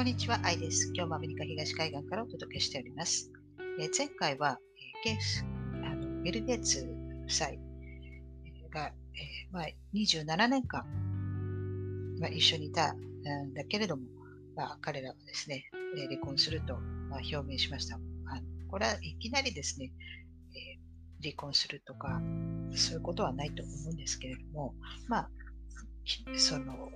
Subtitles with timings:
[0.00, 0.90] こんにちは、アイです。
[0.94, 3.30] 今日もアメリカ東海岸からお届けしております。
[3.78, 4.58] えー、前回は、
[5.04, 5.44] えー、ゲス
[5.84, 6.88] あのビル・ゲイツ
[7.26, 7.48] 夫妻
[8.70, 10.86] が、えーまあ、27年間、
[12.18, 14.04] まあ、一緒にいたんだけれども、
[14.56, 16.78] まあ、彼らはですね、え離婚すると、
[17.10, 17.96] まあ、表明しました。
[17.96, 19.92] あのこれはいきなりですね、
[20.54, 20.78] え
[21.22, 22.22] 離婚するとか、
[22.74, 24.74] そういうことはないと思うんですけれども、
[25.08, 25.30] まあ、
[26.38, 26.88] その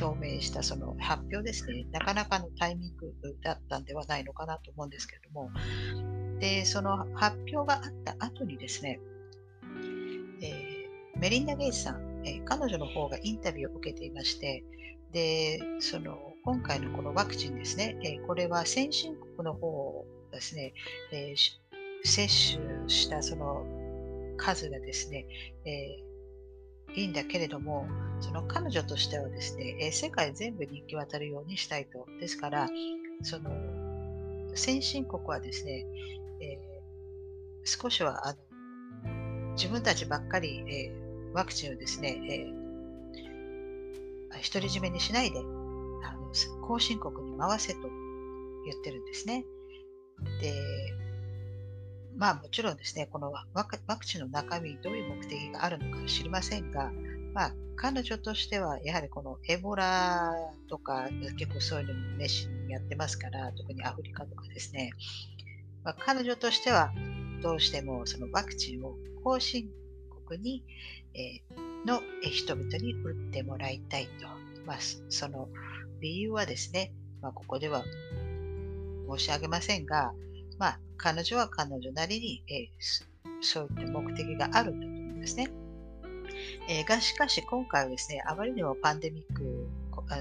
[0.00, 5.50] 表明したその発表ですね、なかなかのタイミングだったんではないのかなと思うんですけれども、
[6.40, 9.00] で、その発表があった後にですね、
[10.40, 14.64] えー、メリンダ・ゲイツさん、えー、彼女の方がインタビューを受けていまして、
[15.12, 20.72] で、その今回のこのワクチンですね、えー、これは先進国の方ですね、
[21.12, 21.34] え
[22.04, 23.64] 接種したその
[24.38, 25.26] 数がですね、
[25.64, 26.11] え
[26.94, 27.86] いいんだけれども、
[28.20, 32.06] その彼女としてはですね、え世界全部に行き渡るようにしたいと。
[32.20, 32.68] ですから、
[33.22, 33.50] その
[34.54, 35.86] 先進国はですね、
[36.40, 38.36] えー、少しはあ
[39.04, 45.42] の自分たちばっかり、えー、ワクチンをですね、えー、独り占めにしないであ
[46.14, 46.32] の
[46.66, 47.80] 後進国に回せと
[48.64, 49.44] 言ってるんですね。
[50.40, 50.52] で、
[52.16, 56.90] まあもちろんですね、このワクチンの中身どういう目的があるのか知りませんが、
[57.34, 60.32] まあ彼女としてはやはりこのエボラ
[60.68, 64.92] とか結構そういうのに熱心にやってますから、特にアフリカとかですね、
[65.84, 66.92] まあ、彼女としては
[67.42, 68.94] どうしてもそのワクチンを
[69.24, 69.68] 後進
[70.26, 70.64] 国に、
[71.14, 74.28] えー、の人々に打ってもらいたいと。
[74.64, 74.76] まあ、
[75.08, 75.48] その
[76.00, 77.82] 理由はですね、まあ、ここでは
[79.10, 80.12] 申し上げませんが、
[80.62, 85.50] まあ、彼女は彼女なりに、えー、そういった目的があるんだと思うんですね。
[86.68, 89.66] えー、がしかし今回はですね、あまりにもパンデミック、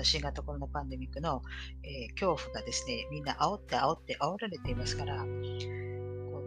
[0.02, 1.44] 新型コロナパンデミックの、
[1.84, 5.24] えー、恐怖がですね、みんな煽って煽って煽られていますから、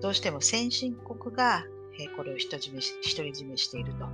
[0.02, 1.64] どうしても先進国が、
[2.00, 4.08] え、これを独り占め独り占めしていると、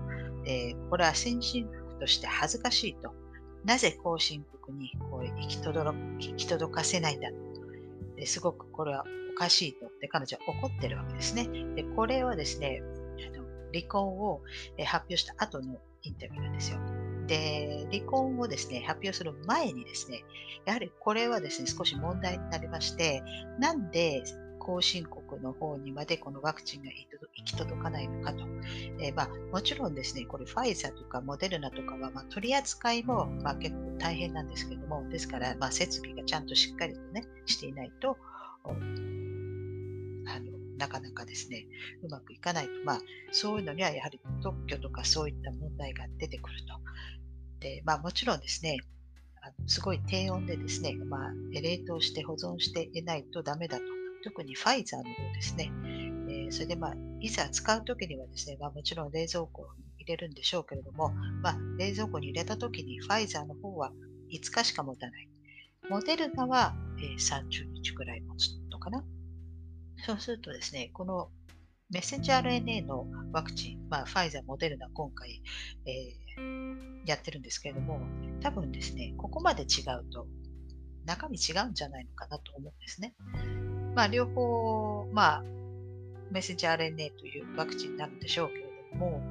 [0.44, 0.74] え。
[0.90, 3.14] これは先進国として恥ずかしいと。
[3.64, 5.90] なぜ後進国にこう行き届
[6.36, 7.30] き届かせないんだ。
[8.20, 11.48] ですごくこれはおかしいとで彼女は怒ってるわけですね。
[11.74, 12.82] で、これはですね、
[13.72, 14.42] 離婚を
[14.84, 16.78] 発表した後のインタビューなんですよ。
[17.26, 20.24] で、離婚をですね、発表する前にですね、
[20.66, 23.22] やはりこれはですね、少し問題になりまして、
[23.58, 24.22] なんで
[24.58, 28.44] 後進国の方にまでこのワクチンが行き届かないのかと。
[29.00, 38.16] えー、まあ、もちろんですね、これファイザーとかモデルナとかは、ま、取り扱いも、ま、結構大変なんですけども、ですから、まあ、設備がちゃんとしっかりとね、していないと、
[38.64, 41.66] あのなかなかですね、
[42.02, 42.70] うまくいかないと。
[42.84, 43.00] まあ、
[43.32, 46.74] そういうのにはやはり特許とかそういった問題が出てくると。
[47.60, 48.78] で、まあもちろんですね、
[49.42, 53.84] あのすごい低温でですね、まあ、冷凍して保存していないとダメだと。
[54.22, 55.72] 特にファイザーの方ですね。
[56.28, 61.10] えー、それでまあ、いざ使うときにはですね、まあもちろん冷蔵庫にれるんでしょうけれども、
[61.42, 63.92] まあ、冷蔵庫に入れたときにファイザーの方は
[64.32, 65.28] 5日しか持たない。
[65.88, 69.04] モデルナは、えー、30日くらい持つのかな。
[70.06, 71.30] そうするとですね、この
[71.90, 75.42] メッセンジャー RNA のワクチン、まあ、ファイザー、モデルナ、今回、
[75.86, 78.00] えー、やってるんですけれども、
[78.40, 80.26] 多分ですね、ここまで違うと、
[81.04, 83.14] 中身違うんじゃないのかなと思うんですね。
[83.96, 85.42] まあ、両方、まあ、
[86.30, 89.22] メッセンジャー RNA というワクチンになるんでしょうけれども、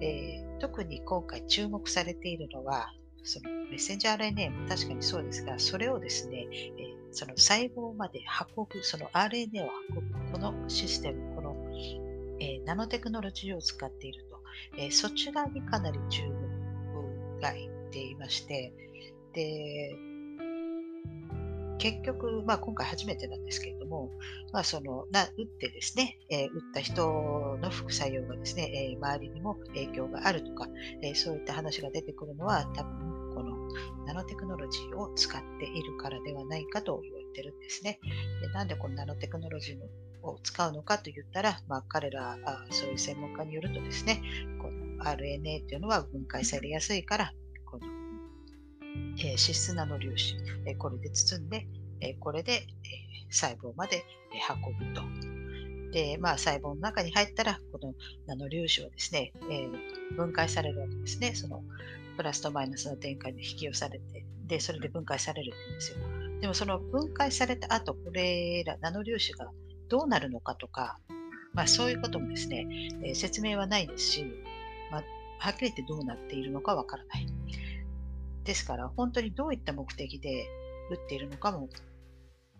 [0.00, 2.92] えー、特に今回注目されているのは、
[3.22, 8.20] そのメッセンジャー RNA も確かにそうですが、それをですね、えー、その細胞まで
[8.56, 11.56] 運ぶ、その RNA を運ぶ、このシステム、この、
[12.40, 14.40] えー、ナノテクノロジーを使っていると、
[14.78, 18.72] えー、そちらにかなり注目がいっていまして、
[19.32, 19.96] で、
[21.78, 24.10] 結局、まあ、今回初めてなんですけれども、
[24.52, 30.68] まあ、そのな打ってですね、えー、打った人の副作用がですね、えー、周りにも影響があるとか、
[31.02, 33.54] えー、そういった話が出てくるのは多分この
[34.06, 38.00] ナノテクノロジーを使っているからではないかと言われてるんですね。
[38.40, 44.20] でなんでこのナノテクノロジーを使うのかと言ったら、まあ、彼らあ、そういう専門家によるとですね、
[44.60, 47.32] この RNA というのは分解されやすいから、
[49.18, 51.66] え、脂質ナノ粒子、え、これで包んで、
[52.00, 52.66] え、これで、え
[53.30, 55.02] 細胞まで、え運ぶと。
[55.92, 57.94] で、まあ、細胞の中に入ったら、この
[58.26, 59.68] ナノ粒子はですね、え
[60.14, 61.34] 分解されるわけですね。
[61.34, 61.62] その
[62.16, 65.98] プラスとマイナスの展開に引き寄せられて、で、それで分解されるんですよ。
[66.40, 69.50] でもその分解された後、これらナノ粒子が
[69.88, 70.98] どうなるのかとか、
[71.52, 72.66] まあそういうこともですね、
[73.02, 74.26] え、説明はないですし、
[74.90, 75.04] まあ、
[75.38, 77.26] はっきり言ってどうなっているのかわからない。
[78.46, 80.46] ですから、本当にどういった目的で
[80.90, 81.68] 打っているのかも、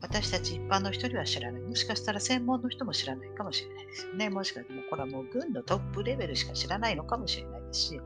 [0.01, 1.63] 私たち一般の人には知らない。
[1.63, 4.29] もしかしたら専門の人も知らないかもしれないですよね。
[4.29, 8.01] もしかしたら、これはもう軍のトップレベルしか知らないのかもしれないですし、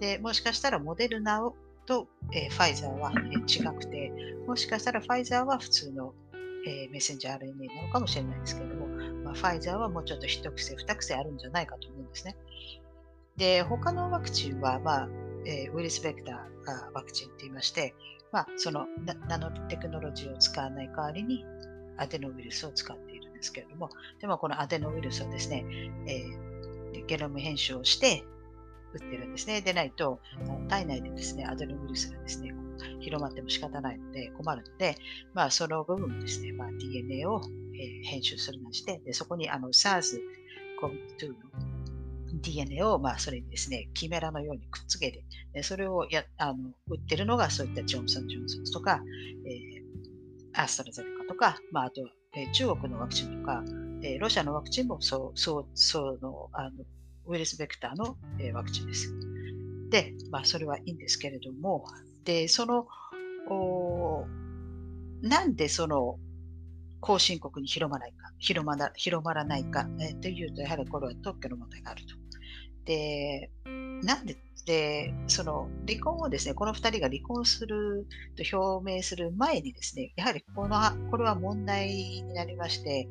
[0.00, 1.56] でもしかしたらモデルナを
[1.88, 4.12] と、えー、ファイザーは、え違くて、
[4.46, 6.12] もしかしたらファイザーは普通の、
[6.66, 8.86] えー、メッセンジャー RNA なのかもしれないですけども、
[9.24, 12.36] まあ、ファイザーはもうちょっと一癖、二癖あるんじゃないかと思うんですね。
[13.38, 15.08] で、他のワクチンは、まあ、
[15.46, 17.94] えー、ウイルスベクターワクチンと言いまして、
[18.32, 18.86] まあ、その
[19.28, 21.44] ナノテクノロジーを使わない代わりに
[21.96, 23.90] アデノウイルスを使っているんですけれども、
[24.20, 25.64] でもこのアデノウイルスはですね、
[26.06, 28.24] えー、ゲノム編集をして
[28.94, 29.60] 打ってるんですね。
[29.60, 30.20] でないと、
[30.68, 32.54] 体内でですね、アデノウイルスがですね、
[33.00, 34.96] 広まっても仕方ないので困るので、
[35.34, 37.40] まあ、その部分ですね、まあ、DNA を、
[37.74, 41.67] えー、編集するなして、でそこにあの SARS-CoV-2 の
[42.40, 45.10] DNA を、まあ、それにですね、キメラのようにくっつけ
[45.52, 49.00] て、それをやあの売ってるのが、そういったジョンソン・ジョンソンとか、
[49.46, 52.02] えー、アストラゼネカとか、まあ、あと、
[52.36, 53.62] えー、中国のワクチンとか、
[54.02, 56.84] えー、ロシアのワクチンもそう、そう、そうの、あの
[57.26, 59.14] ウイルスベクターの、えー、ワクチンです。
[59.90, 61.84] で、まあ、それはいいんですけれども、
[62.24, 62.86] で、その、
[63.50, 64.26] お
[65.22, 66.18] なんでその
[67.00, 72.14] 後進国に広まないか、広まら広まらないか、え、というと、やはりこれは特許の問題があると。
[72.88, 73.50] で、
[74.02, 80.76] なんで、で、その離婚をですね、この2人が離婚すると表明する前にですね、やはりこの
[81.10, 83.06] これは問題になりまして、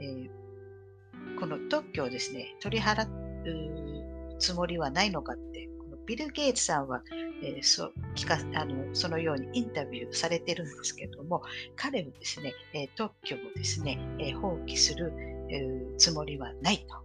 [0.00, 7.02] えー、この特許をですね、取り払うつもりはないのかって、このビル・ゲイツさんは、
[7.42, 11.42] えー、そ聞かあのそのようにインタビューされてるんですけれども、
[11.74, 15.12] 彼はですね、えー、特許をですね、え、放棄する、
[15.50, 17.02] えー、つもりはないと、は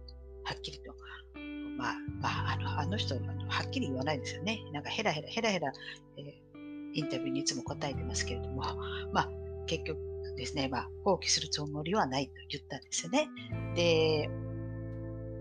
[0.54, 0.94] っきりと。
[1.78, 4.60] まあ、まあ、あのあの人あの、はっきり言わないですよね。
[4.72, 5.72] なんかヘラヘラヘラヘラ、
[6.16, 6.32] えー、
[6.92, 8.62] インタビューにいつも答えてますけれども、
[9.12, 9.28] まあ、
[9.66, 9.98] 結局
[10.36, 13.28] ですね、まあ、放棄するつもりはないと言ったんですよね。
[13.74, 14.28] で、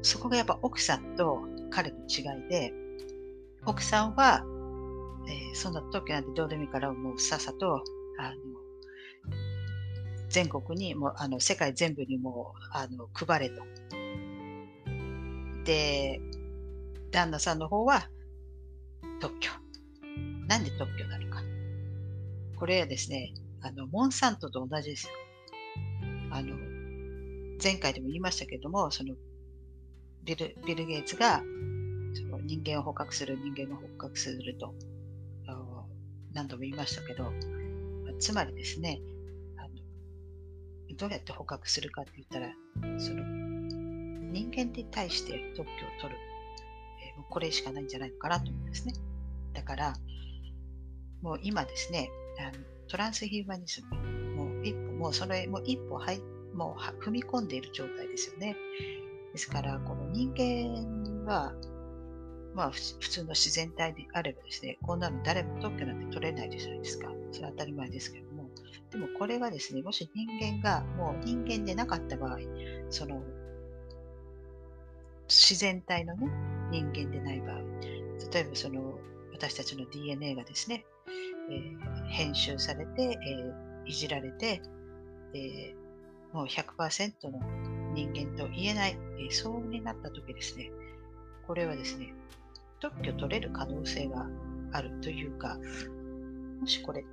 [0.01, 1.39] そこがやっぱ奥さんと
[1.69, 2.73] 彼の違いで、
[3.65, 4.45] 奥さんは
[5.27, 7.83] えー、そんな時なんてどうでもいいからもうさっさと
[8.17, 8.35] あの
[10.29, 13.61] 全国にもあの世界全部にもあの配れと。
[15.65, 16.21] で
[17.11, 18.09] 旦那さんの方は
[19.19, 19.51] 特許。
[20.47, 21.41] なんで特許なのか。
[22.57, 25.13] これはですね、あのモンサントと同じですよ。
[26.31, 26.55] あの
[27.61, 29.15] 前回でも言いましたけども、その
[30.23, 31.41] ビルビル・ゲイツが
[32.13, 34.73] その人間を捕獲する、人間を捕獲すると
[36.33, 37.31] 何度も言いましたけど、
[38.19, 38.99] つまりですね、
[39.57, 39.69] あの
[40.95, 42.53] どうやって捕獲するかって言ったら、
[42.99, 43.23] その
[44.31, 46.19] 人間に対して特許を取る、
[47.17, 48.93] もうこれしかないんじゃないのかなと思うんですね。
[49.53, 49.93] だから、
[51.21, 52.09] もう今ですね、
[52.39, 56.21] あのトランスヒューマニズム、もう一歩、もうそれ、もう一歩入
[56.53, 58.55] もう踏み込んでいる状態ですよね。
[59.33, 61.53] ですから、この人間は、
[62.55, 67.11] まあ、普通の自然体であればですね、こんなの誰も特許なんて取れないじゃないですか。
[67.31, 68.49] それは当たり前ですけども。
[68.89, 72.37] でもこれはですね、もし人間がもう人間でなかった場合、
[72.89, 73.21] その
[75.27, 76.27] 自然体のね、
[76.71, 77.57] 人間でない場合、
[78.33, 78.97] 例えばその
[79.33, 80.85] 私たちの DNA がですね、
[81.49, 84.61] えー、編集されて、えー、いじられて、
[85.33, 87.39] えー、もう100%の
[87.93, 90.71] 人間と言えない、えー、そうになった時ですね、
[91.45, 92.13] これはですね、
[92.79, 94.27] 特許取れる可能性が
[94.71, 95.57] あるというか、
[96.59, 97.03] もしこれ、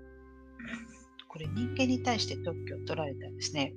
[1.28, 3.74] これ人間に対して特許を取られたらですね、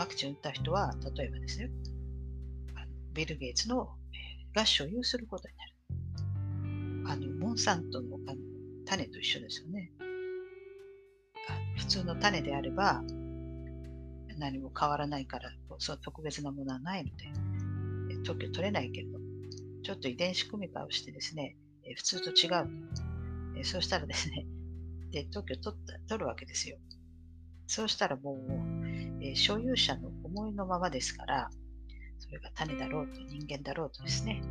[0.00, 1.70] ワクチンを打った人は、例えばですね、
[2.74, 3.90] あのビル・ゲイツの
[4.54, 7.12] が所有することになる。
[7.12, 8.40] あのモンサントのあの
[8.86, 9.92] 種と一緒ですよね。
[11.76, 13.02] 普通の種であれば
[14.38, 19.18] 何も変わらないから、そう特別なものはないので、特許取れないけれど、
[19.82, 21.58] ちょっと遺伝子組み換えをしてですね、
[21.94, 23.64] 普通と違う。
[23.64, 24.46] そうしたらですね、
[25.10, 26.78] で特許取った取るわけですよ。
[27.66, 28.79] そうしたらもう、
[29.20, 31.50] え所有者の思いのままですから、
[32.18, 34.42] それが種だろうと人間だろうとですね、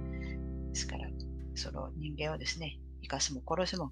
[0.70, 1.08] ですから、
[1.56, 3.92] その人間をですね、生かすも殺すも、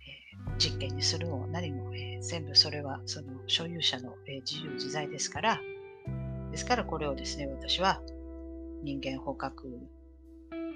[0.00, 5.60] えー、実験にするも何も、えー、全部それはその所有者の、えー、自由自在ですから、
[6.50, 8.00] ですからこれをですね、私は
[8.82, 9.78] 人間捕獲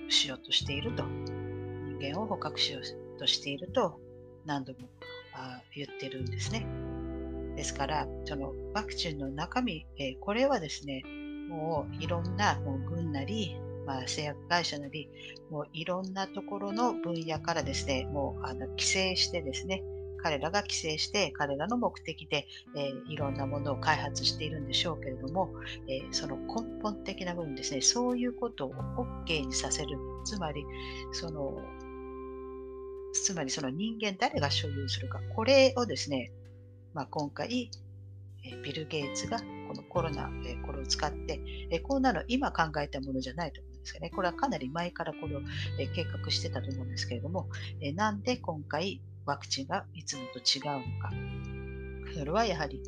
[0.09, 4.00] しようとしていると、人間を捕獲しようとしていると
[4.45, 4.78] 何度も
[5.35, 6.86] あ言ってるんですね。
[7.56, 11.02] ですから、そのワクチンの中身、えー、これはですね、
[11.48, 15.08] もういろんなもう軍なり、まあ、製薬会社なり、
[15.50, 19.82] もういろんなところの分野からですね、もうあの規制してですね、
[20.22, 22.46] 彼らが規制して彼らの目的で、
[22.76, 25.50] えー、いろんなものを開発しているんでしょうけれども、
[25.88, 28.75] えー、その根本的な部分ですね、そういうことを
[29.25, 30.64] OK にさせる、つまり、
[31.12, 31.56] その、
[33.14, 36.32] つまりその人間誰が所有するか、これをですね、
[36.97, 37.71] まあ、今回、
[38.65, 40.31] ビル・ゲイツがこのコロナ、
[40.65, 44.09] これを使って、こんなの今考えたものじゃないと思うんですよね。
[44.09, 45.43] これはかなり前からこれを
[45.95, 47.50] 計画してたと思うんですけれども、
[47.97, 51.12] なんで今回ワクチンがいつもと違うのか。
[52.19, 52.81] それはやはり、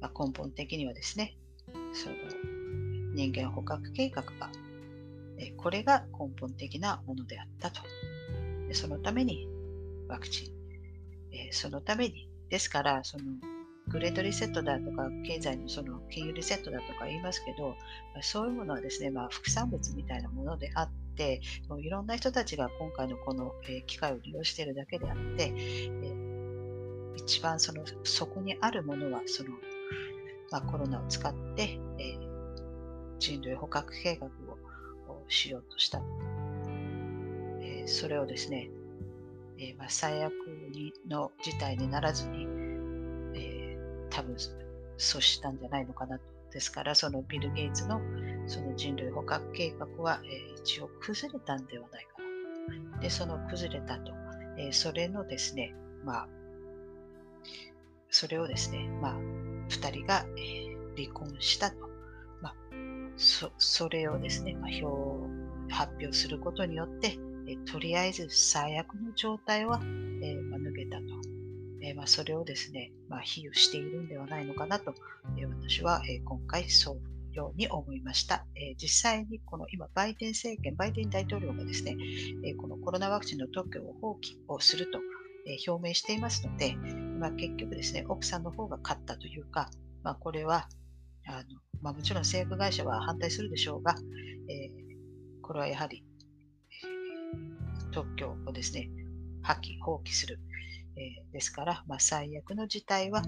[0.00, 1.36] ま、根本的にはですね、
[1.92, 2.16] その
[3.14, 4.50] 人間捕獲計画が、
[5.38, 7.80] えこれが根本的なものであったと。
[8.72, 9.46] そのために
[10.08, 13.24] ワクチン、えそのために、ですから、その
[13.88, 17.74] グレートリセットだとか、経済のその金融リセットだとか言いますけど、
[18.22, 26.28] そういうものはですね、まあ、副産物みたいなものであって、もういろんな人たちが今回のこの、え機会を利用しているだけであって、え
[27.16, 29.50] 一番そのそこにあるものはその、
[30.50, 32.18] まあ、コロナを使って、え
[33.18, 36.02] 人類捕獲計画をしようとした、
[37.62, 38.70] えそれをですね、
[39.58, 40.32] えまあ、最悪
[40.72, 42.46] にの事態にならずに、
[44.10, 46.24] 多分阻止したんじゃないのかなと。
[46.52, 48.00] ですから、そのビル・ゲイツの
[48.46, 52.22] その人類捕獲計画は、えー、一応崩れたんではないか
[52.94, 53.00] な。
[53.00, 54.12] で、その崩れたと。
[54.56, 55.74] えー、それのですね、
[56.04, 56.28] まあ、
[58.10, 59.16] それをですね、まあ、
[59.68, 61.76] 二人が、え、離婚したと。
[62.40, 62.54] まあ、
[63.16, 67.18] そそれをですね、まあ、表発表することによって、
[67.48, 69.80] えとりあえず最悪の状態は、
[70.22, 71.04] えまあ、抜けたと。
[71.80, 74.94] えー、まあ、それをですね、まあ、比喩しているんではないのかなと、
[75.38, 76.98] え、私は、え今回そう
[77.32, 81.96] ように思いました、え実際にこの今、バイデン政権、バイデン大統領がですね、
[82.44, 84.98] えこのコロナワクチンの特許を放棄をすると、
[85.46, 89.70] え表明していますので、ま、結局ですね、奥さんの方が勝ったというか、
[90.02, 90.68] ま、これは
[91.26, 93.94] あの、ま、もちろん政府会社は反対するでしょうが、
[94.48, 94.70] え
[95.42, 96.04] これはやはり、
[97.98, 98.88] 特許をですね、
[99.42, 100.38] 破棄、放棄する、
[100.96, 103.24] えー、ですから、まあ、最悪の事態は、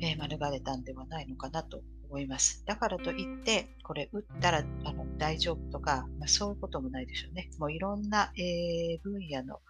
[0.00, 2.64] えー、免れたんではないのかなと思います。
[2.64, 7.50] だからといって、これ打ったらあの大丈夫とか、まあ、そういうこともないでしょうね。
[7.58, 9.60] もういろんな、えー、分野の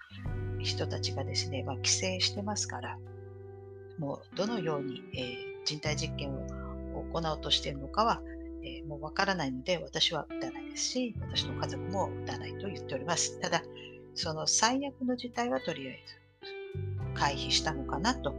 [0.61, 2.97] 人たちがですね、まあ、規制してますから、
[3.99, 6.47] もうどのように、えー、人体実験を
[7.13, 8.23] 行おうとしているのかは、
[8.63, 13.39] え、もうわからないので、私は打たないですし、私の家族も打たないと言っております。
[13.41, 13.63] ただ、
[14.15, 16.21] その最悪の事態はとりあえず
[17.15, 18.35] 回避したのかなと、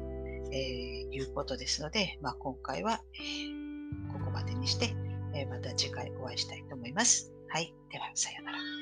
[0.52, 2.98] えー、いうことですので、まあ、今回は、
[4.12, 4.94] ここまでにして、
[5.34, 7.32] えー、また次回お会いしたいと思います。
[7.50, 7.74] はい。
[7.92, 8.81] では、さようなら。